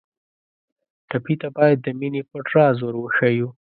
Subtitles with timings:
[1.09, 3.49] ټپي ته باید د مینې پټ راز ور وښیو.